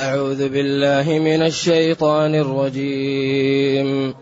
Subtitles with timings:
[0.00, 4.14] أعوذ بالله من الشيطان الرجيم.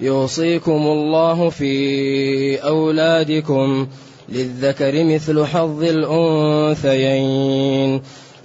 [0.00, 3.86] يوصيكم الله في أولادكم
[4.28, 7.22] للذكر مثل حظ الأنثيين.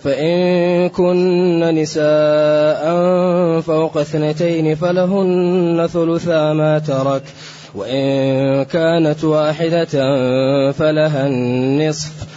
[0.04, 2.84] فإن كن نساء
[3.60, 7.24] فوق اثنتين فلهن ثلثا ما ترك
[7.76, 9.92] وإن كانت واحدة
[10.72, 12.37] فلها النصف.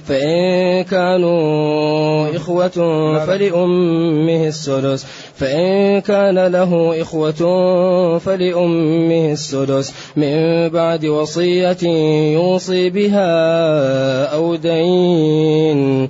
[0.07, 2.69] فإن كانوا إخوة
[3.25, 5.05] فلأمه السدس.
[5.35, 7.31] فإن كان له إخوة
[8.17, 9.93] فلأمه السدس.
[10.15, 11.87] من بعد وصية
[12.33, 16.09] يوصي بها أو دين.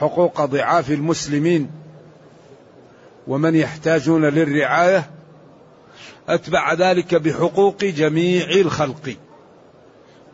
[0.00, 1.70] حقوق ضعاف المسلمين
[3.26, 5.10] ومن يحتاجون للرعاية
[6.28, 9.16] أتبع ذلك بحقوق جميع الخلق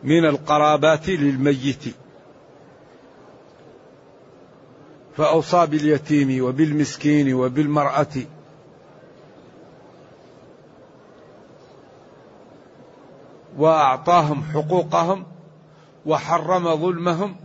[0.03, 1.83] من القرابات للميت.
[5.17, 8.15] فأوصى باليتيم وبالمسكين وبالمرأة.
[13.57, 15.25] وأعطاهم حقوقهم
[16.05, 17.35] وحرم ظلمهم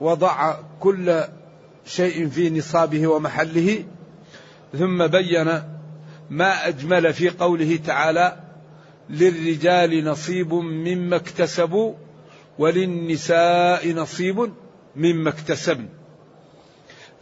[0.00, 1.24] ووضع كل
[1.86, 3.84] شيء في نصابه ومحله
[4.78, 5.62] ثم بين
[6.30, 8.40] ما أجمل في قوله تعالى
[9.10, 11.94] للرجال نصيب مما اكتسبوا
[12.58, 14.52] وللنساء نصيب
[14.96, 15.88] مما اكتسبن.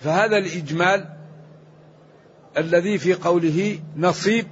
[0.01, 1.09] فهذا الإجمال
[2.59, 4.47] الذي في قوله نصيب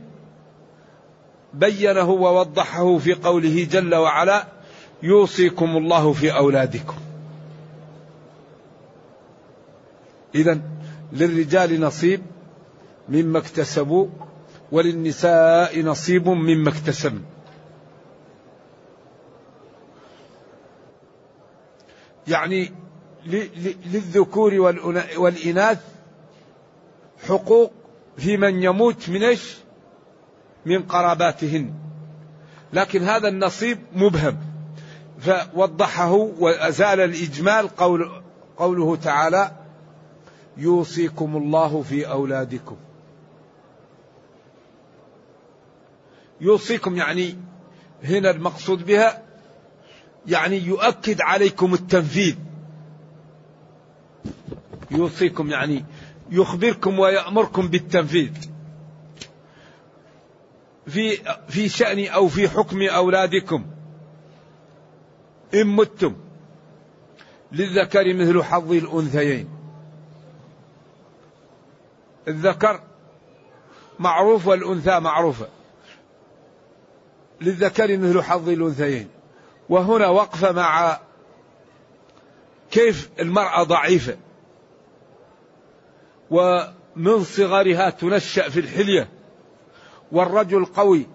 [1.54, 4.59] بينه ووضحه في قوله جل وعلا
[5.02, 6.96] يوصيكم الله في أولادكم.
[10.34, 10.60] اذا
[11.12, 12.22] للرجال نصيب
[13.08, 14.06] مما اكتسبوا
[14.72, 17.22] وللنساء نصيب مما اكتسبن
[22.28, 22.72] يعني
[23.26, 24.54] للذكور
[25.16, 25.78] والإناث
[27.28, 27.72] حقوق
[28.16, 29.56] في من يموت من إيش؟
[30.66, 31.74] من قراباتهن.
[32.72, 34.49] لكن هذا النصيب مبهم.
[35.20, 38.22] فوضحه وأزال الإجمال قول
[38.56, 39.56] قوله تعالى
[40.56, 42.76] يوصيكم الله في أولادكم.
[46.40, 47.36] يوصيكم يعني
[48.04, 49.22] هنا المقصود بها
[50.26, 52.36] يعني يؤكد عليكم التنفيذ.
[54.90, 55.84] يوصيكم يعني
[56.30, 58.32] يخبركم ويأمركم بالتنفيذ.
[60.86, 61.18] في
[61.48, 63.66] في شأن أو في حكم أولادكم.
[65.54, 66.16] إن متم
[67.52, 69.48] للذكر مثل حظ الأنثيين.
[72.28, 72.80] الذكر
[73.98, 75.48] معروف والأنثى معروفة
[77.40, 79.08] للذكر مثل حظ الأنثيين.
[79.68, 80.98] وهنا وقفة مع
[82.70, 84.16] كيف المرأة ضعيفة.
[86.30, 89.08] ومن صغرها تنشأ في الحلية.
[90.12, 91.06] والرجل قوي.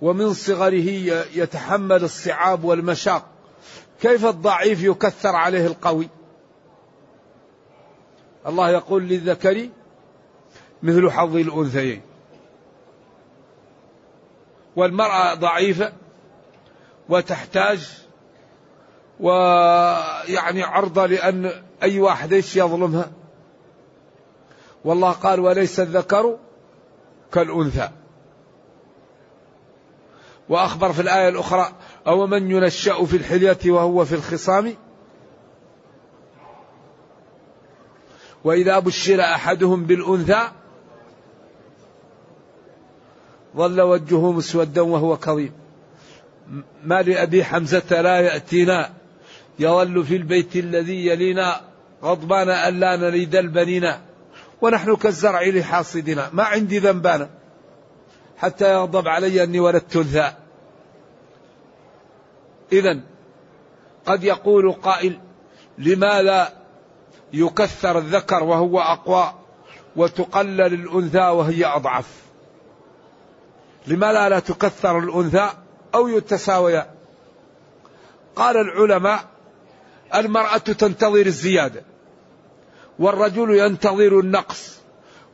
[0.00, 0.90] ومن صغره
[1.34, 3.33] يتحمل الصعاب والمشاق.
[4.00, 6.08] كيف الضعيف يكثر عليه القوي؟
[8.46, 9.68] الله يقول للذكر
[10.82, 12.02] مثل حظ الأنثيين.
[14.76, 15.92] والمرأة ضعيفة
[17.08, 18.04] وتحتاج
[19.20, 23.10] ويعني عرضة لأن أي واحد إيش يظلمها؟
[24.84, 26.38] والله قال وليس الذكر
[27.32, 27.90] كالأنثى.
[30.48, 31.72] وأخبر في الآية الأخرى
[32.06, 34.74] أو من ينشأ في الحلية وهو في الخصام؟
[38.44, 40.48] وإذا بشر أحدهم بالأنثى
[43.56, 45.52] ظل وجهه مسودا وهو كظيم.
[46.84, 48.92] ما لأبي حمزة لا يأتينا.
[49.58, 51.60] يظل في البيت الذي يلينا.
[52.02, 53.92] غضبان ألا نريد البنين.
[54.62, 56.30] ونحن كالزرع لحاصدنا.
[56.32, 57.30] ما عندي ذنبانا.
[58.36, 60.32] حتى يغضب علي أني ولدت أنثى.
[62.74, 63.00] إذا
[64.06, 65.20] قد يقول قائل
[65.78, 66.52] لماذا
[67.32, 69.32] يكثر الذكر وهو أقوى
[69.96, 72.06] وتقلل الأنثى وهي أضعف؟
[73.86, 75.50] لماذا لا تكثر الأنثى
[75.94, 76.90] أو يتساويا؟
[78.36, 79.24] قال العلماء
[80.14, 81.82] المرأة تنتظر الزيادة
[82.98, 84.78] والرجل ينتظر النقص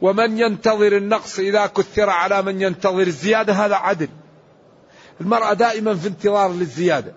[0.00, 4.08] ومن ينتظر النقص إذا كثر على من ينتظر الزيادة هذا عدل.
[5.20, 7.12] المرأة دائما في انتظار للزيادة.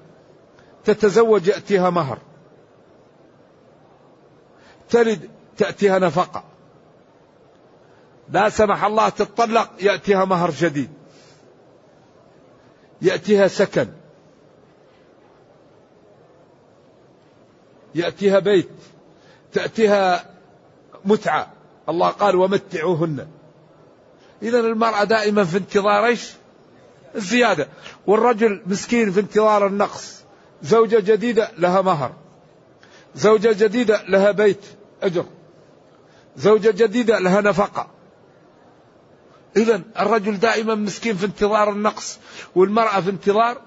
[0.85, 2.18] تتزوج يأتيها مهر.
[4.89, 6.44] تلد تأتيها نفقة.
[8.30, 10.89] لا سمح الله تطلق يأتيها مهر جديد.
[13.01, 13.88] يأتيها سكن.
[17.95, 18.69] يأتيها بيت.
[19.53, 20.25] تأتيها
[21.06, 21.51] متعة.
[21.89, 23.27] الله قال ومتعوهن.
[24.41, 26.33] إذا المرأة دائما في انتظار إيش؟
[27.15, 27.68] الزيادة.
[28.07, 30.22] والرجل مسكين في انتظار النقص.
[30.63, 32.13] زوجة جديدة لها مهر.
[33.15, 34.65] زوجة جديدة لها بيت
[35.04, 35.25] أجر.
[36.38, 37.88] زوجة جديدة لها نفقة.
[39.57, 42.19] إذا الرجل دائما مسكين في انتظار النقص
[42.56, 43.62] والمرأة في انتظار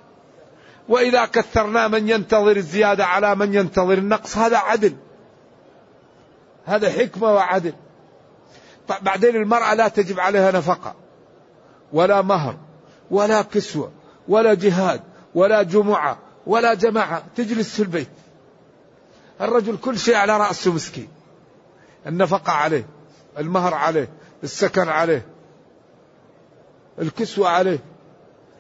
[0.89, 4.97] وإذا كثرنا من ينتظر الزيادة على من ينتظر النقص هذا عدل.
[6.65, 7.73] هذا حكمة وعدل.
[8.89, 10.95] طيب بعدين المرأة لا تجب عليها نفقة
[11.93, 12.57] ولا مهر
[13.11, 13.93] ولا كسوة
[14.29, 15.01] ولا جهاد
[15.35, 18.09] ولا جمعة ولا جماعة تجلس في البيت.
[19.41, 21.09] الرجل كل شيء على رأسه مسكين.
[22.07, 22.87] النفقة عليه
[23.39, 24.09] المهر عليه
[24.45, 25.27] السكن عليه
[26.99, 27.79] الكسوة عليه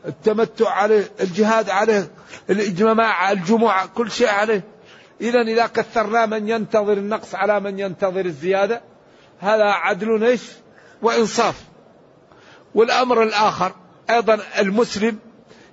[0.06, 2.10] التمتع عليه الجهاد عليه
[2.50, 4.62] الإجماع الجمعة كل شيء عليه.
[5.20, 8.80] إذا إذا كثرنا من ينتظر النقص على من ينتظر الزيادة
[9.40, 10.42] هذا عدل إيش؟
[11.02, 11.64] وإنصاف.
[12.74, 13.72] والأمر الآخر
[14.10, 15.18] أيضا المسلم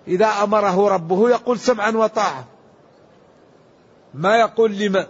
[0.07, 2.45] إذا أمره ربه يقول سمعا وطاعة.
[4.13, 5.07] ما يقول لما.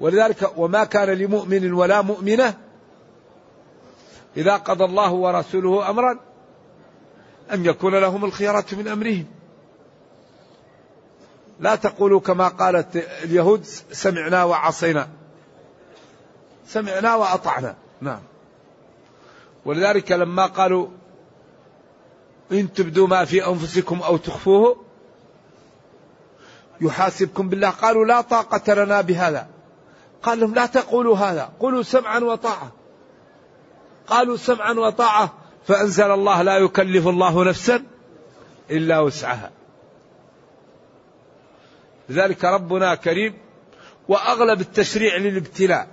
[0.00, 2.54] ولذلك وما كان لمؤمن ولا مؤمنة
[4.36, 6.18] إذا قضى الله ورسوله أمرا
[7.52, 9.26] أن يكون لهم الخيارة من أمرهم.
[11.60, 15.08] لا تقولوا كما قالت اليهود سمعنا وعصينا.
[16.66, 17.76] سمعنا وأطعنا.
[18.00, 18.20] نعم.
[19.64, 20.88] ولذلك لما قالوا
[22.52, 24.84] إن تبدوا ما في أنفسكم أو تخفوه
[26.80, 27.70] يحاسبكم بالله.
[27.70, 29.48] قالوا لا طاقة لنا بهذا.
[30.22, 31.52] قال لهم لا تقولوا هذا.
[31.60, 32.72] قولوا سمعا وطاعة.
[34.06, 35.34] قالوا سمعا وطاعة.
[35.66, 37.82] فأنزل الله لا يكلف الله نفسا
[38.70, 39.50] إلا وسعها.
[42.08, 43.34] لذلك ربنا كريم
[44.08, 45.88] وأغلب التشريع للابتلاء.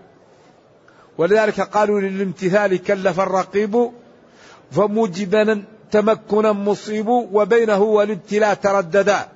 [1.17, 3.91] ولذلك قالوا للامتثال كلف الرقيب
[4.71, 9.27] فموجبا تمكنا مصيب وبينه والابتلاء ترددا.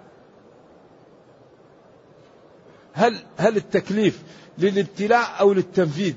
[2.94, 4.22] هل هل التكليف
[4.58, 6.14] للابتلاء أو للتنفيذ؟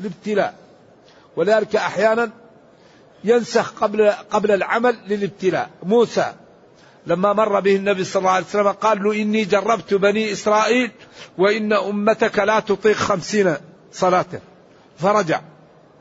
[0.00, 0.54] الابتلاء.
[1.36, 2.30] ولذلك أحيانا
[3.24, 5.70] ينسخ قبل قبل العمل للابتلاء.
[5.82, 6.32] موسى
[7.06, 10.90] لما مر به النبي صلى الله عليه وسلم قال له إني جربت بني إسرائيل
[11.38, 13.54] وإن أمتك لا تطيق خمسين
[13.92, 14.40] صلاة.
[14.98, 15.40] فرجع.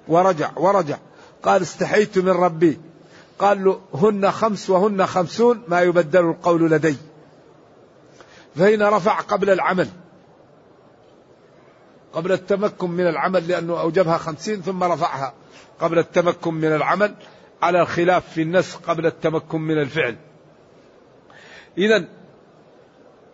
[0.07, 0.51] ورجع.
[0.55, 0.97] ورجع.
[1.43, 2.92] قال استحيت من ربي.
[3.39, 6.97] قال له هن خمس وهن خمسون ما يبدل القول لدي.
[8.55, 9.87] فهنا رفع قبل العمل.
[12.13, 15.33] قبل التمكن من العمل لأنه أوجبها خمسين ثم رفعها.
[15.79, 17.15] قبل التمكن من العمل
[17.61, 20.15] على الخلاف في النسخ قبل التمكن من الفعل.
[21.77, 22.05] إذا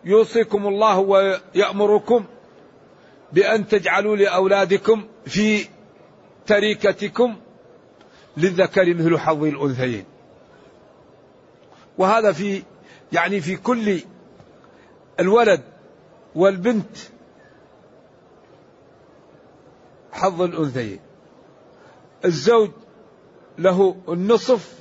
[0.04, 2.24] يوصيكم الله ويأمركم
[3.32, 5.66] بأن تجعلوا لأولادكم في
[6.46, 7.36] تريكتكم
[8.40, 10.04] للذكر مثل حظ الأنثيين.
[11.98, 12.62] وهذا في
[13.12, 14.00] يعني في كل
[15.20, 15.62] الولد
[16.34, 16.96] والبنت
[20.12, 21.00] حظ الأنثيين.
[22.24, 22.70] الزوج
[23.58, 24.74] له النصف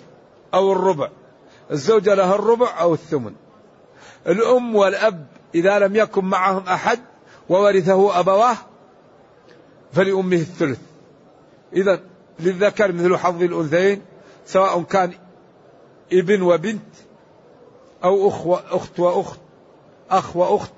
[0.54, 1.10] أو الربع.
[1.72, 3.36] الزوجة لها الربع أو الثمن.
[4.28, 7.00] الأم والأب إذا لم يكن معهم أحد
[7.50, 8.58] وورثه أبواه
[9.94, 10.80] فلأمه الثلث.
[11.74, 12.00] إذا
[12.40, 14.02] للذكر مثل حظ الأنثيين
[14.46, 15.14] سواء كان
[16.14, 16.96] ابن وبنت
[18.04, 19.40] أو أخ وأخت وأخت
[20.12, 20.72] أخ وأخت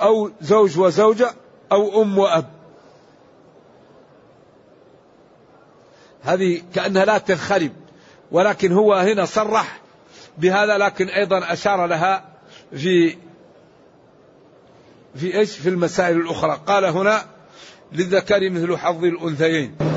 [0.00, 1.30] أو زوج وزوجة
[1.72, 2.50] أو أم وأب.
[6.22, 7.72] هذه كأنها لا تنخرب
[8.30, 9.80] ولكن هو هنا صرح
[10.38, 12.24] بهذا لكن أيضا أشار لها
[12.72, 13.16] في
[15.14, 16.60] في إيش؟ في المسائل الأخرى.
[16.66, 17.24] قال هنا
[17.92, 19.87] للذكر مثل حظ الأنثيين.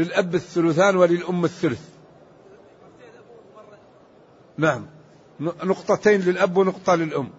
[0.00, 1.80] للأب الثلثان وللأم الثلث.
[4.58, 4.86] نعم.
[5.40, 7.30] نقطتين للأب ونقطة للأم.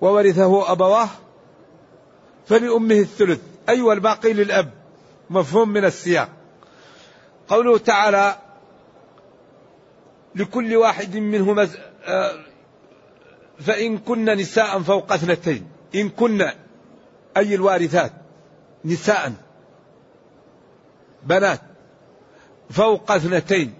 [0.00, 1.08] وورثه أبواه
[2.46, 3.40] فلأمه الثلث.
[3.68, 4.70] أي أيوة والباقي للأب.
[5.30, 6.28] مفهوم من السياق.
[7.48, 8.38] قوله تعالى
[10.34, 11.68] لكل واحد منهما
[12.04, 12.34] آه،
[13.60, 15.68] فإن كن نساء فوق اثنتين.
[15.94, 16.42] إن كن
[17.36, 18.12] أي الوارثات
[18.84, 19.32] نساء.
[21.24, 21.60] بنات
[22.70, 23.74] فوق اثنتين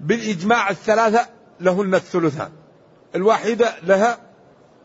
[0.00, 1.26] بالإجماع الثلاثة
[1.60, 2.50] لهن الثلثان
[3.14, 4.18] الواحدة لها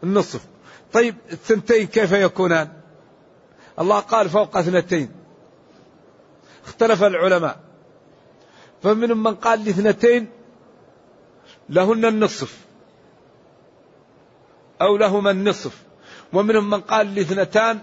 [0.03, 0.45] النصف.
[0.93, 2.69] طيب الثنتين كيف يكونان؟
[3.79, 5.11] الله قال فوق اثنتين.
[6.65, 7.59] اختلف العلماء.
[8.83, 10.27] فمنهم من قال لاثنتين
[11.69, 12.57] لهن النصف
[14.81, 15.81] أو لهما النصف
[16.33, 17.79] ومنهم من قال لاثنتان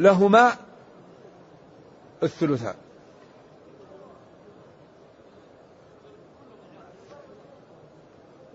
[0.00, 0.56] لهما
[2.22, 2.74] الثلثان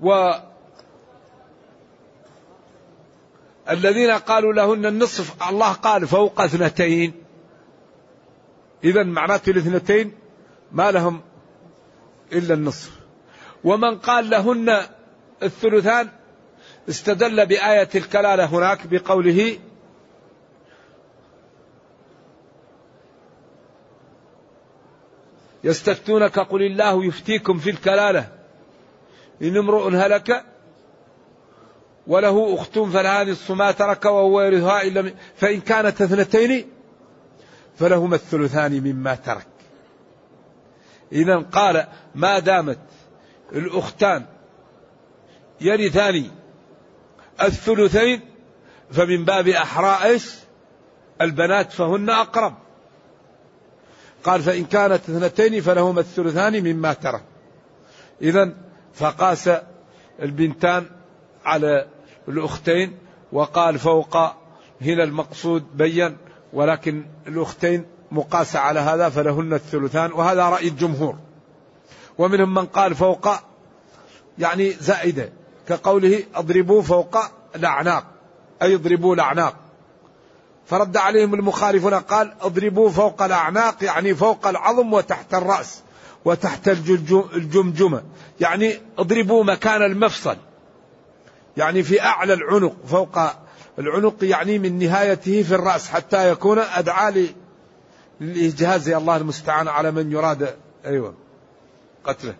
[0.01, 0.33] و
[3.69, 7.13] الذين قالوا لهن النصف الله قال فوق اثنتين.
[8.83, 10.11] إذا معناته الاثنتين
[10.71, 11.21] ما لهم
[12.31, 12.91] إلا النصف.
[13.63, 14.81] ومن قال لهن
[15.43, 16.09] الثلثان
[16.89, 19.59] استدل بآية الكلالة هناك بقوله
[25.63, 28.27] يستفتونك قل الله يفتيكم في الكلالة.
[29.41, 30.45] إن امرؤ هلك
[32.07, 36.65] وله أخت فلها نصف ما ترك وهو يرثها إلا فإن كانت اثنتين
[37.75, 39.47] فلهما الثلثان مما ترك.
[41.11, 42.79] إذا قال ما دامت
[43.51, 44.25] الأختان
[45.61, 46.31] يرثان
[47.41, 48.21] الثلثين
[48.91, 49.47] فمن باب
[50.03, 50.35] إيش؟
[51.21, 52.53] البنات فهن أقرب.
[54.23, 57.23] قال فإن كانت اثنتين فلهما الثلثان مما ترك.
[58.21, 58.53] إذا
[58.93, 59.49] فقاس
[60.21, 60.85] البنتان
[61.45, 61.87] على
[62.27, 62.97] الأختين
[63.31, 64.17] وقال فوق
[64.81, 66.17] هنا المقصود بين
[66.53, 71.15] ولكن الأختين مقاسة على هذا فلهن الثلثان وهذا رأي الجمهور.
[72.17, 73.29] ومنهم من قال فوق
[74.39, 75.29] يعني زائدة
[75.67, 77.17] كقوله اضربوا فوق
[77.55, 78.05] الأعناق
[78.61, 79.62] أي اضربوا الأعناق.
[80.65, 85.81] فرد عليهم المخالفون قال اضربوا فوق الأعناق يعني فوق العظم وتحت الرأس
[86.25, 88.03] وتحت الجمجمة.
[88.39, 90.37] يعني اضربوا مكان المفصل.
[91.57, 93.19] يعني في أعلى العنق فوق
[93.79, 97.27] العنق يعني من نهايته في الرأس حتى يكون أدعى
[98.21, 100.55] للإجهاز الله المستعان على من يراد.
[100.85, 101.13] أيوة.
[102.03, 102.35] قتله.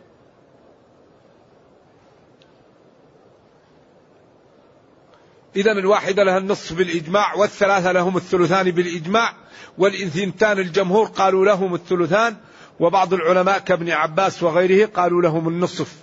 [5.55, 9.33] إذا الواحدة لها النصف بالإجماع والثلاثة لهم الثلثان بالإجماع
[9.77, 12.35] والإثنتان الجمهور قالوا لهم الثلثان
[12.79, 15.95] وبعض العلماء كابن عباس وغيره قالوا لهم النصف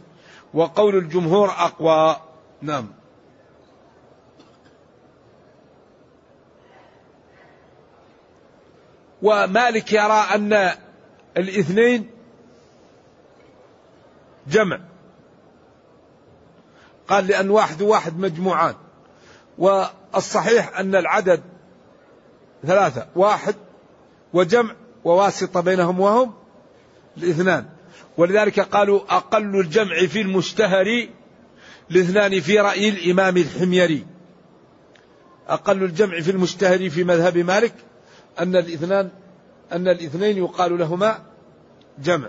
[0.54, 2.16] وقول الجمهور أقوى.
[2.62, 2.87] نعم.
[9.23, 10.71] ومالك يرى أن
[11.37, 12.11] الاثنين
[14.47, 14.80] جمع.
[17.09, 18.75] قال لأن واحد وواحد مجموعان.
[19.60, 21.40] والصحيح أن العدد
[22.66, 23.54] ثلاثة واحد
[24.32, 24.74] وجمع
[25.04, 26.34] وواسطة بينهم وهم
[27.16, 27.66] الاثنان.
[28.16, 31.08] ولذلك قالوا أقل الجمع في المشتهر
[31.90, 34.06] الاثنان في رأي الإمام الحميري.
[35.48, 37.74] أقل الجمع في المشتهر في مذهب مالك
[38.38, 39.10] أن الاثنان
[39.72, 41.22] أن الاثنين يقال لهما
[41.98, 42.28] جمع.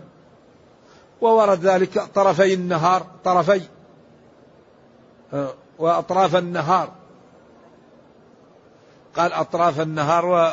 [1.22, 3.62] وورد ذلك طرفي النهار طرفي
[5.34, 7.01] آه، وأطراف النهار.
[9.16, 10.52] قال أطراف النهار و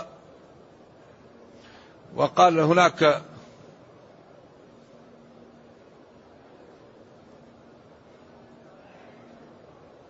[2.16, 3.22] وقال هناك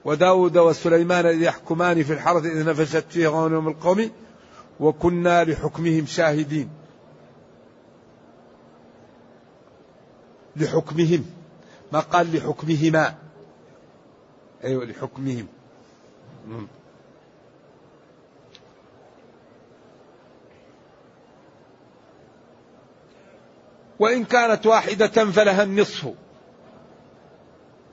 [0.04, 4.10] وداود وسليمان إذ يحكمان في الحرث إذ نفشت فيه غنم القوم
[4.80, 6.70] وكنا لحكمهم شاهدين.
[10.56, 11.24] لحكمهم.
[11.92, 13.14] ما قال لحكمهما؟
[14.64, 15.46] أيوة لحكمهم.
[23.98, 26.14] وإن كانت واحدة فلها النصف.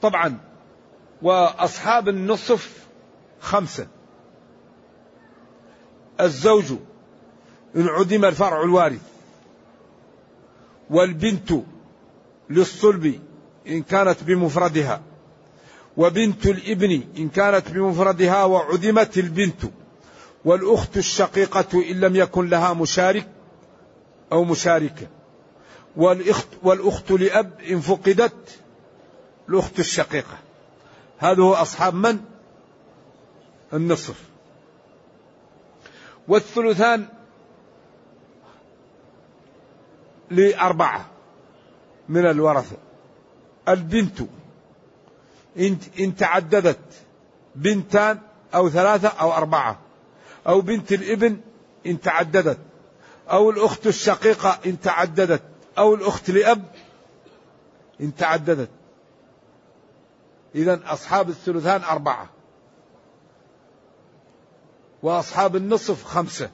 [0.02, 0.38] طبعا
[1.22, 2.86] وأصحاب النصف
[3.40, 3.88] خمسة
[6.22, 6.72] الزوج
[7.76, 9.02] إن عدم الفرع الوارث.
[10.90, 11.54] والبنت
[12.50, 13.20] للصلب
[13.68, 15.02] إن كانت بمفردها.
[15.98, 19.62] وبنت الإبن إن كانت بمفردها وعدمت البنت.
[20.46, 23.28] والأخت الشقيقة إن لم يكن لها مشارك
[24.32, 25.08] أو مشاركة.
[25.98, 28.60] والأخت, والأخت لأب إن فقدت
[29.50, 30.38] الأخت الشقيقة.
[31.18, 32.20] هذا هو أصحاب من؟
[33.74, 34.24] النصف
[36.28, 37.08] والثلثان
[40.32, 41.06] لأربعة
[42.10, 42.78] من الورثة.
[43.68, 44.22] البنت.
[46.00, 46.80] إن تعددت
[47.56, 48.20] بنتان
[48.56, 49.80] أو ثلاثة أو أربعة.
[50.48, 51.40] أو بنت الإبن
[51.86, 52.58] إن تعددت.
[53.32, 55.55] أو الأخت الشقيقة إن تعددت.
[55.78, 56.66] أو الأخت لأب
[58.02, 58.70] إن تعددت.
[60.56, 62.30] إذا أصحاب الثلثان أربعة.
[65.04, 66.50] وأصحاب النصف خمسة.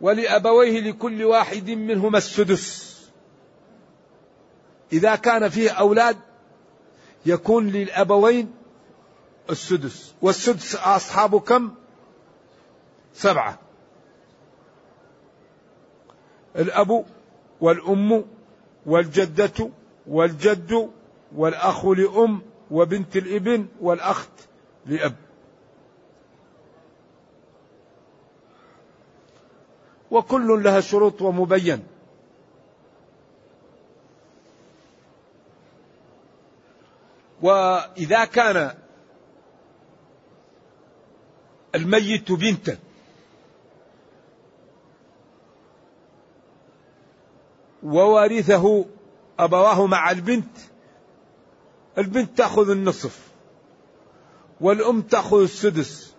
[0.00, 2.88] ولأبويه لكل واحد منهما السدس.
[4.92, 6.18] إذا كان فيه أولاد
[7.26, 8.54] يكون للأبوين
[9.50, 10.14] السدس.
[10.22, 11.74] والسدس أصحاب كم؟
[13.18, 13.58] سبعة.
[16.56, 17.04] الأب
[17.60, 18.24] والأم
[18.86, 19.70] والجدة
[20.06, 20.90] والجد
[21.36, 24.30] والأخ لأم وبنت الإبن والأخت
[24.86, 25.14] لأب.
[30.10, 31.86] وكل لها شروط ومبين.
[37.42, 38.74] وإذا كان
[41.74, 42.78] الميت بنتا
[47.82, 48.84] وورثه
[49.38, 50.58] أبواه مع البنت.
[51.98, 53.18] البنت تأخذ النصف
[54.60, 56.14] والأم تأخذ السدس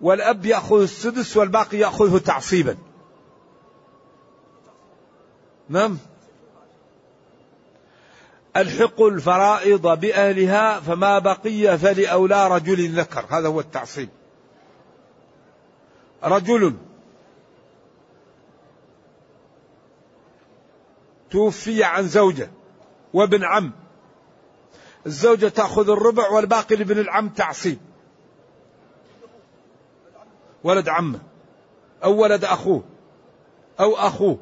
[0.00, 2.76] والأب يأخذ السدس والباقي يأخذه تعصيبا.
[5.68, 5.98] نعم.
[8.56, 13.26] ألحقوا الفرائض بأهلها فما بقي فلأولى رجل ذكر.
[13.28, 14.08] هذا هو التعصيب.
[16.24, 16.74] رجل
[21.30, 22.50] توفي عن زوجة
[23.14, 23.72] وابن عم.
[25.06, 27.78] الزوجة تأخذ الربع والباقي لابن العم تعصيب.
[30.64, 31.20] ولد عمه
[32.04, 32.84] أو ولد أخوه
[33.80, 34.38] أو أخوه.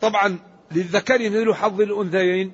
[0.00, 0.38] طبعا
[0.72, 2.52] للذكر مثل حظ الأنثيين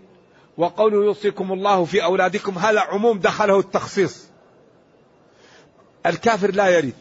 [0.56, 4.31] وقوله يوصيكم الله في أولادكم هذا عموم دخله التخصيص.
[6.06, 6.94] الكافر لا يرث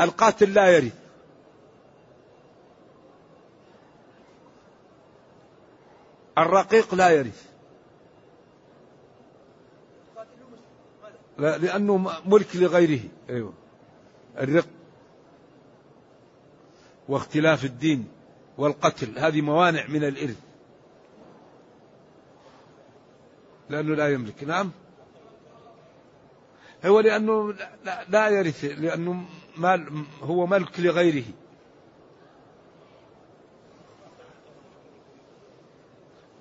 [0.00, 0.94] القاتل لا يرث.
[6.38, 7.46] الرقيق لا يرث.
[11.38, 13.00] لأنه ملك لغيره.
[13.30, 13.52] أيوة.
[14.38, 14.66] الرق
[17.08, 18.08] واختلاف الدين
[18.58, 20.40] والقتل هذه موانع من الإرث.
[23.70, 24.44] لأنه لا يملك.
[24.44, 24.70] نعم.
[26.84, 27.54] هو لأنه
[28.08, 29.24] لا يرث لأنه
[29.56, 31.24] مال هو ملك لغيره.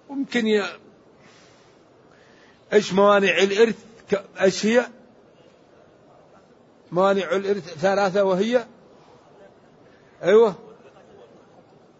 [0.09, 0.63] ممكن ي...
[2.73, 3.85] إيش موانع الإرث؟
[4.41, 4.85] إيش هي؟
[6.91, 8.65] موانع الإرث ثلاثة وهي؟
[10.23, 10.55] أيوه.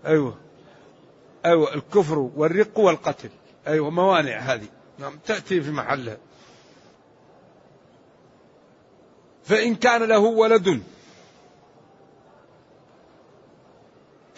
[0.05, 0.37] أيوه.
[1.45, 3.29] أيوه الكفر والرق والقتل.
[3.67, 4.67] أيوه موانع هذه.
[4.99, 6.17] نعم تأتي في محلها.
[9.49, 10.83] فإن كان له ولد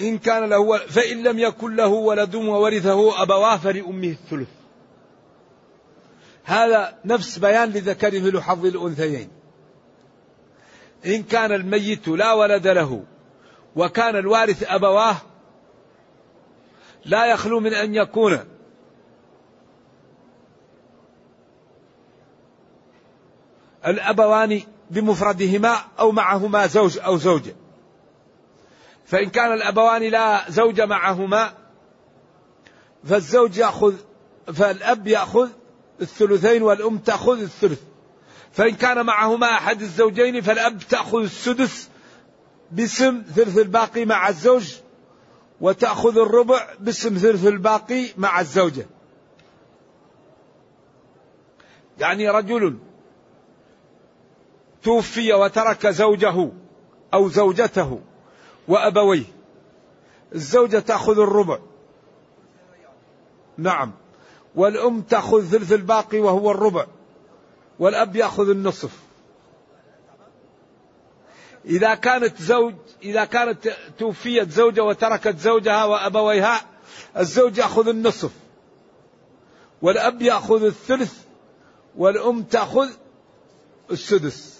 [0.02, 4.48] إن كان له فإن لم يكن له ولد وورثه أبواه فلأمه الثلث.
[6.44, 9.30] هذا نفس بيان لذكر مثل حظ الأنثيين.
[11.06, 13.04] إن كان الميت لا ولد له
[13.76, 15.16] وكان الوارث أبواه
[17.06, 18.40] لا يخلو من أن يكون.
[23.88, 27.56] الأبوان بمفردهما أو معهما زوج أو زوجة.
[29.06, 31.54] فإن كان الأبوان لا زوج معهما
[33.04, 33.94] فالزوج يأخذ
[34.54, 35.50] فالأب يأخذ
[36.02, 37.82] الثلثين والأم تأخذ الثلث.
[38.52, 41.90] فإن كان معهما أحد الزوجين فالأب تأخذ السدس
[42.72, 44.76] باسم ثلث الباقي مع الزوج
[45.62, 48.86] وتأخذ الربع باسم ثلث الباقي مع الزوجة.
[52.00, 52.78] يعني رجل
[54.84, 56.50] توفي وترك زوجه
[57.14, 58.00] أو زوجته
[58.68, 59.24] وأبويه.
[60.36, 61.60] الزوجة تأخذ الربع.
[63.58, 63.92] نعم.
[64.56, 66.86] والأم تأخذ ثلث الباقي وهو الربع.
[67.80, 68.92] والأب يأخذ النصف.
[71.66, 73.68] إذا كانت زوج إذا كانت
[73.98, 76.62] توفيت زوجة وتركت زوجها وأبويها
[77.18, 78.32] الزوج يأخذ النصف.
[79.82, 81.14] والأب يأخذ الثلث
[81.98, 82.90] والأم تأخذ
[83.92, 84.51] السدس.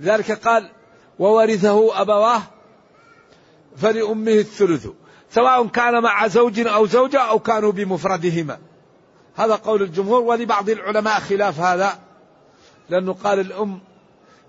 [0.00, 0.70] لذلك قال
[1.18, 2.42] وورثه أبواه
[3.76, 4.86] فلأمه الثلث
[5.30, 8.58] سواء كان مع زوج أو زوجة أو كانوا بمفردهما.
[9.34, 11.98] هذا قول الجمهور ولبعض العلماء خلاف هذا
[12.90, 13.80] لأنه قال الأم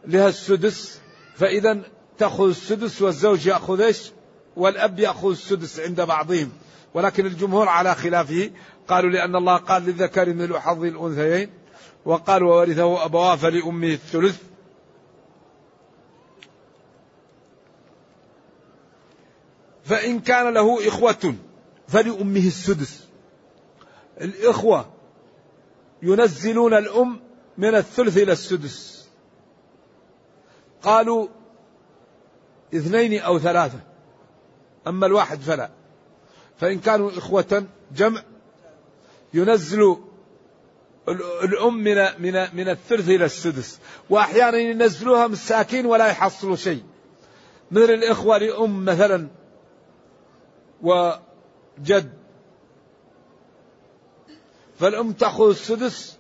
[0.06, 1.02] لها السدس
[1.36, 1.82] فإذا
[2.18, 4.12] تأخذ السدس والزوج يأخذ إيش؟
[4.56, 6.52] والأب يأخذ السدس عند بعضهم.
[6.94, 8.52] ولكن الجمهور على خلافه
[8.88, 11.50] قالوا لأن الله قال للذكر مثل حظ الأنثيين
[12.06, 14.42] وقال وورثه أبواه فلأمه الثلث.
[19.88, 21.36] فإن كان له إخوة
[21.88, 23.08] فلأمه السدس.
[24.22, 24.94] الإخوة
[26.02, 27.20] ينزلون الأم
[27.58, 29.08] من الثلث إلى السدس.
[30.82, 31.28] قالوا
[32.76, 33.80] اثنين أو ثلاثة
[34.88, 35.70] أما الواحد فلا.
[36.58, 38.24] فإن كانوا إخوة جمع
[39.34, 39.98] ينزل
[41.44, 43.80] الأم من من من الثلث إلى السدس.
[44.10, 46.84] وأحيانا ينزلوها مساكين ولا يحصلوا شيء.
[47.72, 49.37] مثل الإخوة لأم مثلا
[50.82, 52.14] وجد.
[54.80, 56.18] فالأم تأخذ السدس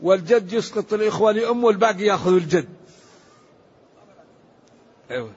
[0.00, 2.68] والجد يسقط الإخوة لأم والباقي يأخذ الجد.
[5.10, 5.32] أيوة.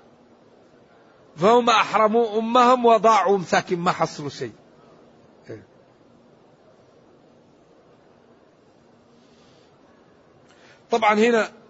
[1.36, 4.54] فهم أحرموا أمهم وضاعوا مساكين ما حصلوا شيء.
[5.50, 5.64] أيوة.
[10.92, 11.61] طبعا هنا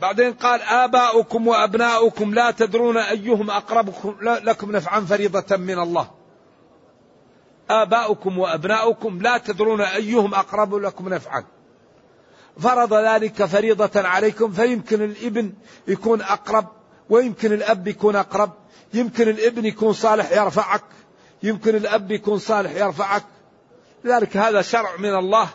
[0.00, 6.10] بعدين قال آباؤكم وأبناؤكم لا تدرون أيهم أقرب لكم نفعا فريضة من الله.
[7.70, 11.44] آباؤكم وأبناؤكم لا تدرون أيهم أقرب لكم نفعا.
[12.60, 15.52] فرض ذلك فريضة عليكم فيمكن الإبن
[15.88, 16.66] يكون أقرب
[17.10, 18.50] ويمكن الأب يكون أقرب.
[18.94, 20.84] يمكن الإبن يكون صالح يرفعك
[21.42, 23.24] يمكن الأب يكون صالح يرفعك.
[24.04, 25.48] لذلك هذا شرع من الله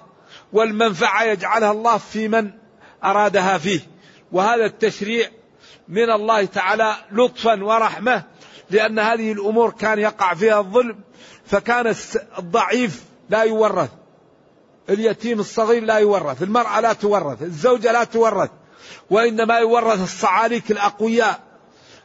[0.54, 2.52] والمنفعة يجعلها الله في من
[3.04, 3.95] أرادها فيه.
[4.32, 5.30] وهذا التشريع
[5.88, 8.24] من الله تعالى لطفا ورحمة
[8.70, 11.00] لأن هذه الأمور كان يقع فيها الظلم
[11.46, 11.96] فكان
[12.40, 13.90] الضعيف لا يورث
[14.90, 18.50] اليتيم الصغير لا يورث المرأة لا تورث الزوجة لا تورث
[19.10, 21.40] وإنما يورث الصعاليك الأقوياء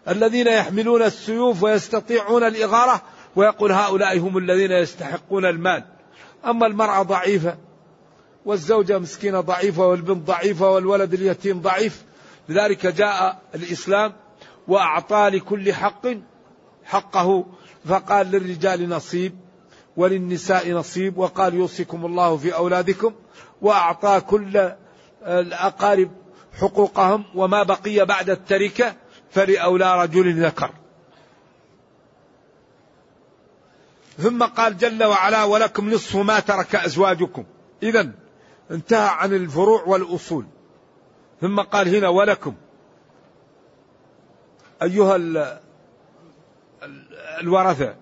[0.08, 3.02] الذين يحملون السيوف ويستطيعون الإغارة
[3.36, 5.84] ويقول هؤلاء هم الذين يستحقون المال.
[6.44, 7.56] أما المرأة ضعيفة
[8.44, 12.04] والزوجة مسكينة ضعيفة والبنت ضعيفة والولد اليتيم ضعيف
[12.50, 14.12] لذلك جاء الإسلام
[14.68, 16.06] وأعطى لكل حق
[16.84, 17.46] حقه
[17.84, 19.38] فقال للرجال نصيب
[19.96, 23.14] وللنساء نصيب وقال يوصيكم الله في أولادكم
[23.62, 24.72] وأعطى كل
[25.22, 26.10] الأقارب
[26.60, 28.94] حقوقهم وما بقي بعد التركة
[29.30, 30.70] فلأولى رجل ذكر.
[34.18, 37.44] ثم قال جل وعلا ولكم نصف ما ترك أزواجكم.
[37.82, 38.12] إذا
[38.70, 40.46] انتهى عن الفروع والأصول.
[41.40, 42.54] ثم قال هنا ولكم.
[44.82, 45.18] أيها
[47.40, 47.94] الورثة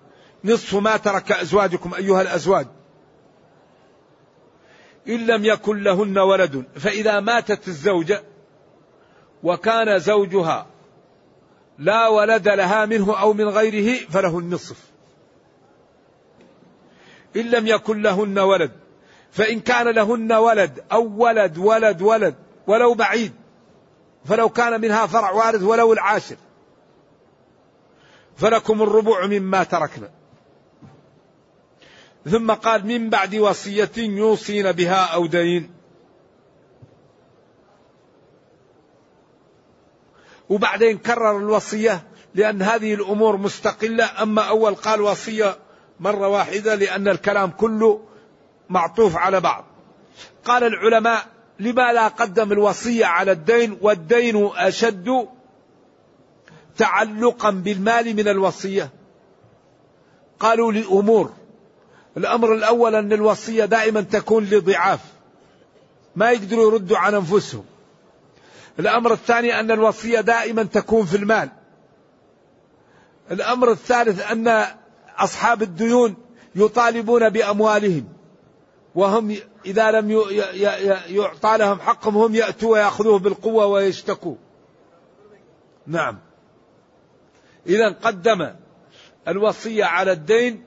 [0.43, 2.67] نصف ما ترك أزواجكم أيها الأزواج.
[5.07, 8.23] إن لم يكن لهن ولد فإذا ماتت الزوجة
[9.43, 10.67] وكان زوجها
[11.77, 14.77] لا ولد لها منه أو من غيره فله النصف.
[17.35, 18.71] إن لم يكن لهن ولد
[19.31, 22.35] فإن كان لهن ولد أو ولد ولد ولد
[22.69, 23.33] ولو بعيد
[24.25, 26.35] فلو كان منها فرع وارث ولو العاشر
[28.37, 30.09] فلكم الربع مما تركنا.
[32.25, 35.71] ثم قال من بعد وصية يوصين بها أو دين.
[40.49, 42.03] وبعدين كرر الوصية
[42.35, 45.57] لأن هذه الأمور مستقلة أما أول قال وصية
[45.99, 48.01] مرة واحدة لأن الكلام كله
[48.69, 49.65] معطوف على بعض.
[50.45, 55.27] قال العلماء لما لا قدم الوصية على الدين والدين أشد
[56.77, 58.89] تعلقا بالمال من الوصية.
[60.39, 61.33] قالوا لأمور
[62.17, 64.99] الأمر الأول أن الوصية دائما تكون لضعاف
[66.15, 67.65] ما يقدروا يردوا عن أنفسهم.
[68.79, 71.49] الأمر الثاني أن الوصية دائما تكون في المال.
[73.31, 74.65] الأمر الثالث أن
[75.17, 76.15] أصحاب الديون
[76.55, 78.18] يطالبون بأموالهم.
[78.95, 80.11] وهم إذا لم
[81.07, 84.35] يعطى لهم حقهم هم يأتوا ويأخذوه بالقوة ويشتكوا.
[85.87, 86.19] نعم.
[87.67, 88.49] إذا قدم
[89.27, 90.63] الوصية على الدين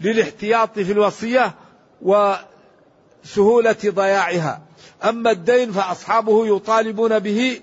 [0.00, 1.54] للاحتياط في الوصية
[2.02, 4.62] وسهولة ضياعها.
[5.04, 7.60] أما الدين فأصحابه يطالبون به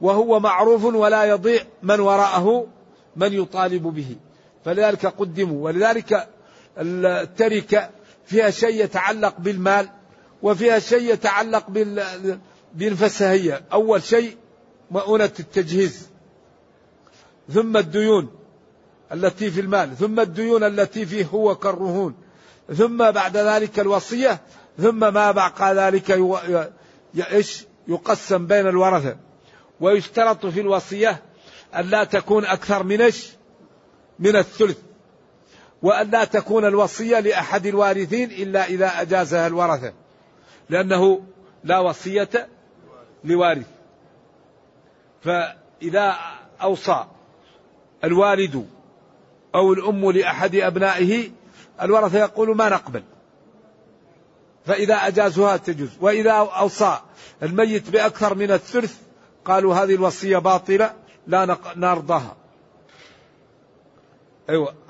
[0.00, 2.66] وهو معروف ولا يضيع من وراءه
[3.16, 4.16] من يطالب به.
[4.64, 5.64] فلذلك قدموا.
[5.64, 6.28] ولذلك
[6.78, 7.90] التركة
[8.28, 9.88] فيها شيء يتعلق بالمال
[10.42, 11.66] وفيها شيء يتعلق
[12.74, 13.62] بالفسهية.
[13.72, 14.36] أول شيء
[14.90, 16.08] مؤونة التجهيز.
[17.52, 18.28] ثم الديون
[19.12, 19.96] التي في المال.
[19.96, 22.14] ثم الديون التي فيه هو كالرهون.
[22.76, 24.40] ثم بعد ذلك الوصية.
[24.78, 26.10] ثم ما بعد ذلك
[27.32, 29.16] إيش يقسم بين الورثة.
[29.80, 31.22] ويشترط في الوصية
[31.74, 33.00] أن لا تكون أكثر من
[34.18, 34.87] من الثلث.
[35.82, 39.92] وأن لا تكون الوصية لأحد الوارثين إلا إذا أجازها الورثة
[40.70, 41.24] لأنه
[41.64, 42.48] لا وصية
[43.24, 43.66] لوارث.
[45.22, 46.16] فإذا
[46.62, 47.04] أوصى
[48.04, 48.66] الوالد
[49.54, 51.30] أو الأم لأحد أبنائه
[51.82, 53.02] الورثة يقول ما نقبل.
[54.66, 55.90] فإذا أجازها تجوز.
[56.00, 56.98] وإذا أوصى
[57.42, 58.96] الميت بأكثر من الثلث
[59.44, 60.94] قالوا هذه الوصية باطلة
[61.26, 62.36] لا نرضاها.
[64.50, 64.87] أيوة.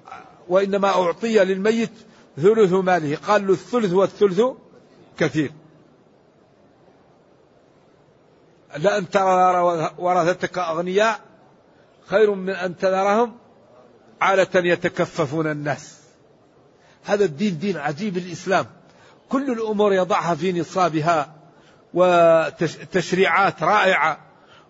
[0.49, 1.93] وإنما أعطي للميت
[2.37, 3.17] ثلث ماله.
[3.17, 4.41] قال له الثلث والثلث
[5.19, 5.53] كثير.
[8.77, 11.21] لأن ترى ورثتك أغنياء
[12.07, 13.37] خير من أن تذرهم
[14.21, 15.99] عالة يتكففون الناس.
[17.05, 18.67] هذا الدين دين عجيب الإسلام.
[19.29, 21.35] كل الأمور يضعها في نصابها
[21.95, 24.19] وتشريعات رائعة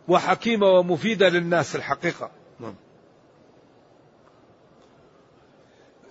[0.08, 2.37] وحكيمة ومفيدة للناس الحقيقة.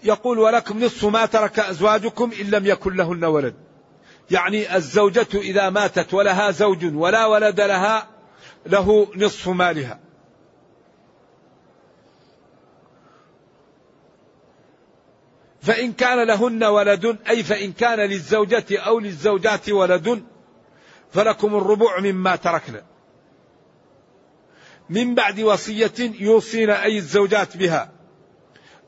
[0.03, 3.55] يقول ولكم نصف ما ترك أزواجكم إن لم يكن لهن ولد.
[4.31, 8.07] يعني الزوجة إذا ماتت ولها زوج ولا ولد لها
[8.65, 9.99] له نصف مالها.
[15.61, 20.23] فإن كان لهن ولد أي فإن كان للزوجة أو للزوجات ولد
[21.11, 22.83] فلكم الربع مما تركنا
[24.89, 27.96] من بعد وصية يوصين أي الزوجات بها.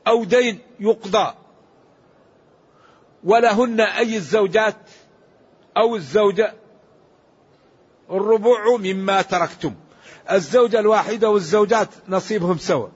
[0.06, 1.34] أو دين يقضى.
[3.24, 4.76] ولهن أي الزوجات
[5.76, 6.54] أو الزوجة؟
[8.10, 9.74] الربع مما تركتم.
[10.30, 12.88] الزوجة الواحدة والزوجات نصيبهم سوا.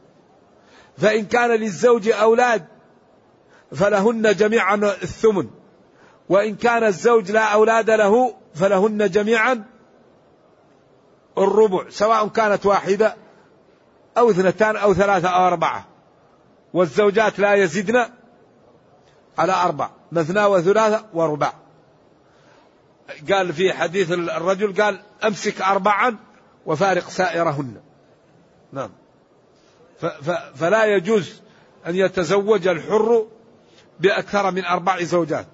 [0.98, 2.64] فإن كان للزوج أولاد
[3.72, 5.50] فلهن جميعا الثمن.
[6.28, 9.64] وإن كان الزوج لا أولاد له فلهن جميعا
[11.38, 13.16] الربع سواء كانت واحدة
[14.18, 15.93] أو اثنتان أو ثلاثة أو أربعة.
[16.74, 18.06] والزوجات لا يزدن
[19.38, 21.54] على أربع مثنى وثلاثة ورباع
[23.30, 26.16] قال في حديث الرجل قال أمسك أربعا
[26.66, 27.76] وفارق سائرهن.
[28.72, 28.90] نعم.
[30.54, 31.42] فلا يجوز
[31.86, 33.26] أن يتزوج الحر
[34.00, 35.46] بأكثر من أربع زوجات.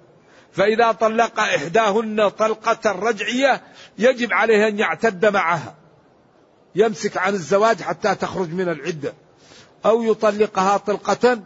[0.51, 3.61] فإذا طلق إحداهن طلقة رجعية
[3.97, 5.75] يجب عليه أن يعتد معها.
[6.75, 9.13] يمسك عن الزواج حتى تخرج من العدة.
[9.85, 11.39] أو يطلقها طلقة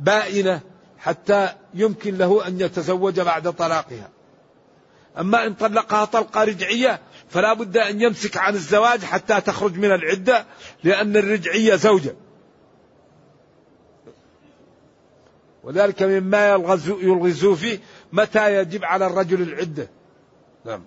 [0.00, 0.60] بائنة
[0.98, 4.10] حتى يمكن له أن يتزوج بعد طلاقها.
[5.18, 10.46] أما إن طلقها طلقة رجعية فلا بد أن يمسك عن الزواج حتى تخرج من العدة
[10.84, 12.14] لأن الرجعية زوجة.
[15.64, 16.48] وذلك مما
[17.02, 17.80] يلغزو فيه
[18.12, 19.88] متى يجب على الرجل العدة.
[20.64, 20.82] نعم.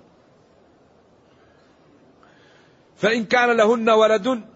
[2.96, 4.53] فإن كان لهن ولد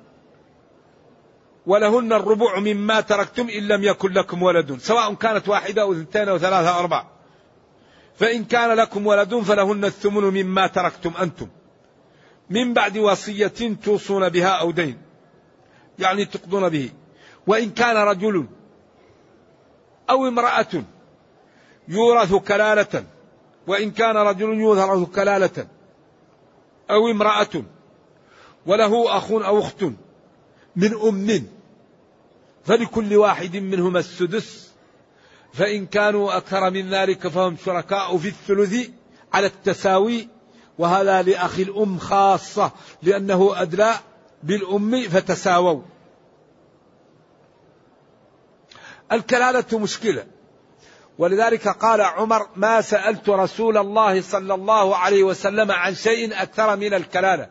[1.67, 6.37] ولهن الربع مما تركتم إن لم يكن لكم ولد سواء كانت واحدة أو اثنتين أو
[6.37, 7.11] ثلاثة أو أربعة.
[8.15, 11.47] فإن كان لكم ولد فلهن الثمن مما تركتم أنتم.
[12.49, 14.97] من بعد وصية توصون بها أو دين.
[15.99, 16.89] يعني تقضون به.
[17.47, 18.45] وإن كان رجل
[20.09, 20.83] أو امرأة
[21.87, 23.03] يورث كلالة
[23.67, 25.67] وإن كان رجل يورث كلالة
[26.91, 27.63] أو امرأة
[28.65, 29.83] وله أخ أو أخت
[30.75, 31.47] من أم
[32.67, 34.71] فلكل واحد منهما السدس
[35.53, 38.89] فإن كانوا أكثر من ذلك فهم شركاء في الثلث
[39.33, 40.27] على التساوي
[40.77, 42.71] وهذا لأخي الأم خاصة
[43.03, 43.93] لأنه أدلى
[44.43, 45.81] بالأم فتساووا.
[49.11, 50.25] الكلالة مشكلة
[51.17, 56.93] ولذلك قال عمر ما سألت رسول الله صلى الله عليه وسلم عن شيء أكثر من
[56.93, 57.49] الكلالة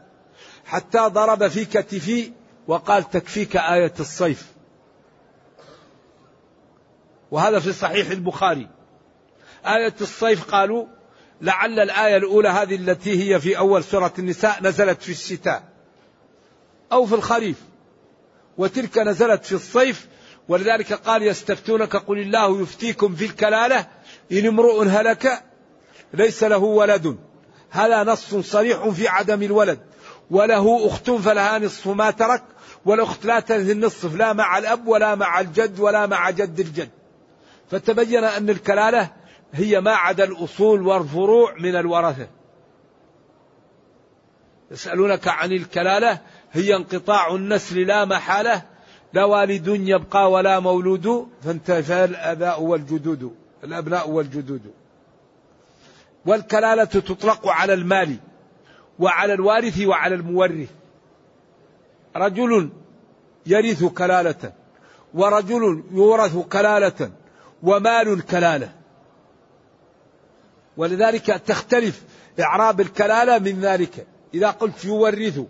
[0.66, 2.33] حتى ضرب في كتفي
[2.68, 4.55] وقال تكفيك آية الصيف
[7.30, 8.68] وهذا في صحيح البخاري.
[9.66, 10.86] آية الصيف قالوا
[11.40, 15.62] لعل الآية الأولى هذه التي هي في أول سورة النساء نزلت في الشتاء
[16.92, 17.56] أو في الخريف
[18.58, 20.08] وتلك نزلت في الصيف
[20.48, 23.86] ولذلك قال يستفتونك قل الله يفتيكم في الكلالة
[24.32, 25.42] إن امرؤ هلك
[26.14, 27.18] ليس له ولد.
[27.70, 29.78] هذا نص صريح في عدم الولد.
[30.30, 32.42] وله أخت فلها نصف ما ترك
[32.84, 36.90] والأخت لا تنهي النصف لا مع الأب ولا مع الجد ولا مع جد الجد.
[37.70, 39.11] فتبين أن الكلالة
[39.52, 42.29] هي ما عدا الأصول والفروع من الورثة.
[44.70, 46.20] يسألونك عن الكلالة
[46.52, 48.62] هي انقطاع النسل لا محالة
[49.12, 54.72] لا والد يبقى ولا مولود فانتفى الآباء والجدود الأبناء والجدود.
[56.26, 58.16] والكلالة تطلق على المال
[58.98, 60.70] وعلى الوارث وعلى المورث.
[62.16, 62.70] رجل
[63.46, 64.52] يرث كلالة
[65.14, 67.11] ورجل يورث كلالة.
[67.66, 68.72] ومال كلالة
[70.76, 72.05] ولذلك تختلف
[72.40, 74.07] إعراب الكلالة من ذلك.
[74.35, 75.40] إذا قلت يورث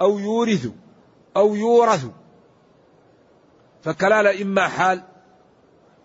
[0.00, 0.68] أو يورث
[1.36, 2.06] أو يورث
[3.82, 5.02] فكلالة إما حال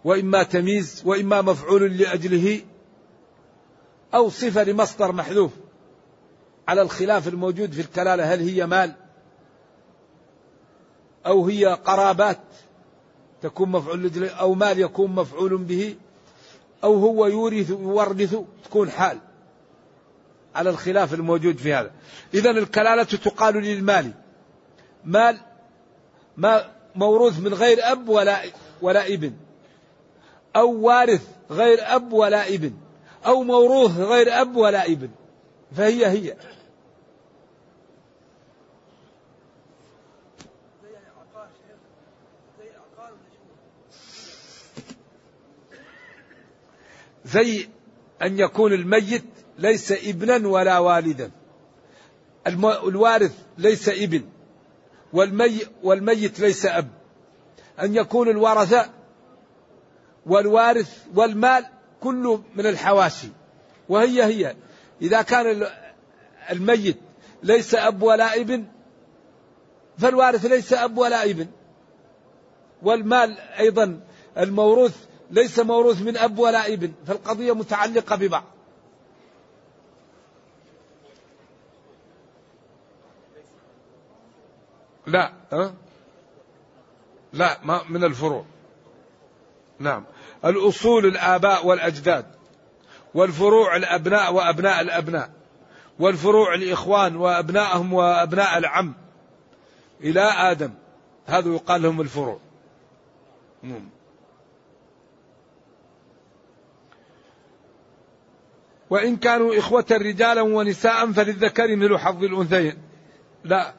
[0.03, 2.61] وإما تمييز وإما مفعول لأجله
[4.13, 5.51] أو صفة لمصدر محذوف.
[6.67, 8.95] على الخلاف الموجود في الكلالة هل هي مال
[11.25, 12.43] أو هي قرابات؟
[13.45, 15.95] تكون مفعول لأجله أو مال يكون مفعول به
[16.83, 19.17] أو هو يورث يورث تكون حال
[20.55, 21.91] على الخلاف الموجود في هذا.
[22.33, 24.11] إذا الكلالة تقال للمال.
[25.03, 25.37] مال
[26.37, 28.41] ما موروث من غير أب ولا
[28.81, 29.33] ولا ابن.
[30.55, 32.73] أو وارث غير أب ولا ابن.
[33.25, 35.09] أو موروث غير أب ولا ابن.
[35.75, 36.35] فهي هي.
[47.25, 47.69] زي
[48.21, 49.23] أن يكون الميت
[49.57, 51.31] ليس ابنا ولا والدا.
[52.47, 54.23] الوارث ليس ابن
[55.13, 56.87] والمي والميت ليس أب.
[57.81, 58.89] أن يكون الورثة
[60.25, 61.65] والوارث والمال
[62.01, 63.27] كله من الحواشي.
[63.89, 64.55] وهي هي.
[65.01, 65.67] إذا كان
[66.51, 66.97] الميت
[67.43, 68.65] ليس أب ولا ابن
[69.97, 71.47] فالوارث ليس أب ولا ابن.
[72.83, 73.99] والمال أيضا
[74.37, 74.95] الموروث
[75.31, 78.43] ليس موروث من أب ولا ابن فالقضية متعلقة ببعض.
[85.07, 85.73] لا أه؟
[87.33, 88.45] لا ما من الفروع.
[89.79, 90.03] نعم.
[90.45, 92.25] الأصول الآباء والأجداد
[93.13, 95.31] والفروع الأبناء وأبناء الأبناء
[95.99, 98.93] والفروع الإخوان وأبنائهم وأبناء العم
[100.01, 100.73] إلى آدم.
[101.25, 102.39] هذا يقال لهم الفروع.
[103.63, 103.94] نعم.
[108.95, 112.77] وإن كانوا إخوة رجالا ونساء فللذكر مثل حظ الأنثيين.
[113.43, 113.73] لا.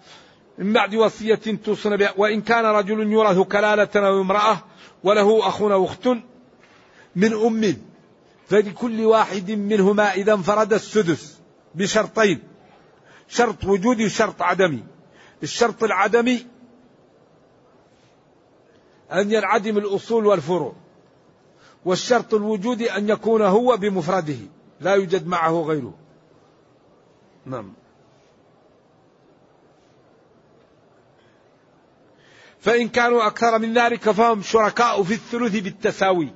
[0.58, 2.14] من بعد وصية توصن بها.
[2.16, 4.58] وإن كان رجل يورث كلالة أو امرأة
[5.04, 6.08] وله أخ أو أخت
[7.16, 7.76] من أم
[8.46, 11.38] فلكل واحد منهما إذا انفرد السدس
[11.74, 12.42] بشرطين.
[13.28, 14.84] شرط وجودي وشرط عدمي
[15.42, 16.46] الشرط العدمي
[19.12, 20.72] أن ينعدم الأصول والفروع.
[21.84, 24.55] والشرط الوجودي أن يكون هو بمفرده.
[24.81, 25.95] لا يوجد معه غيره.
[27.47, 27.72] نعم.
[32.61, 36.35] فإن كانوا أكثر من ذلك فهم شركاء في الثلث بالتساوي.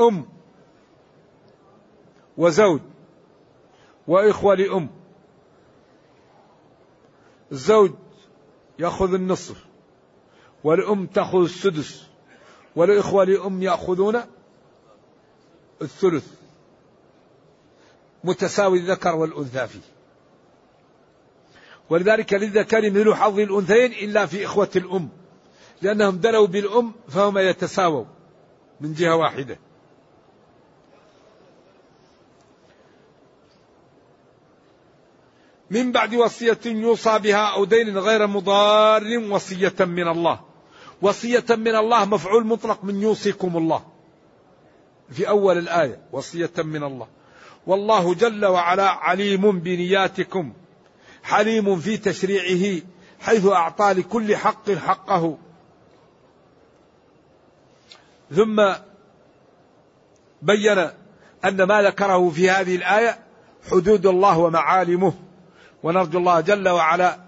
[0.00, 0.28] أم
[2.36, 2.80] وزوج
[4.08, 4.88] وإخوة لأم.
[7.52, 7.92] الزوج
[8.78, 9.64] يأخذ النصف
[10.64, 12.06] والأم تأخذ السدس
[12.76, 14.20] والإخوة لأم يأخذون
[15.82, 16.26] الثلث
[18.24, 19.80] متساوي الذكر والأنثى فيه.
[21.90, 25.08] ولذلك للذكر مثل حظ الأنثيين إلا في إخوة الأم
[25.82, 28.04] لأنهم دلوا بالأم فهم يتساووا
[28.80, 29.58] من جهة واحدة.
[35.70, 40.40] من بعد وصية يوصى بها أو دين غير مضار وصية من الله.
[41.02, 43.97] وصية من الله مفعول مطلق من يوصيكم الله.
[45.10, 47.06] في أول الآية وصية من الله.
[47.66, 50.52] والله جل وعلا عليم بنياتكم
[51.22, 52.82] حليم في تشريعه
[53.20, 55.38] حيث أعطى لكل حق حقه.
[58.30, 58.72] ثم
[60.42, 60.78] بين
[61.44, 63.18] أن ما ذكره في هذه الآية
[63.70, 65.14] حدود الله ومعالمه.
[65.82, 67.18] ونرجو الله جل وعلا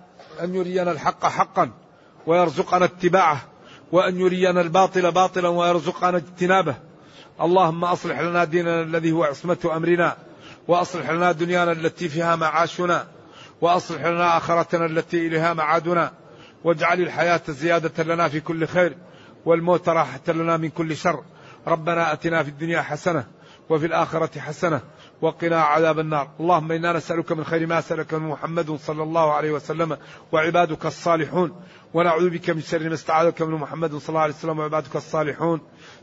[0.43, 1.71] أن يرينا الحق حقا
[2.27, 3.43] ويرزقنا اتباعه
[3.93, 6.90] وأن يرينا الباطل باطلا ويرزقنا اجتنابه.
[7.43, 10.17] اللهم أصلح لنا ديننا الذي هو عصمة أمرنا
[10.69, 13.07] وأصلح لنا دنيانا التي فيها معاشنا
[13.61, 16.13] وأصلح لنا آخرتنا التي إليها معادنا
[16.65, 18.97] واجعل الحياة زيادة لنا في كل خير
[19.45, 21.25] والموت راحة لنا من كل شر.
[21.67, 23.27] ربنا أتنا في الدنيا حسنة
[23.69, 24.81] وفي الآخرة حسنة
[25.23, 26.31] وقنا عذاب النار.
[26.41, 29.97] اللهم إنا نسألك من خير ما سألك من محمد صلى الله عليه وسلم
[30.33, 31.63] وعبادك الصالحون
[31.95, 35.61] ونعوذ بك من شر ما استعاذك من محمد صلى الله عليه وسلم وعبادك الصالحون.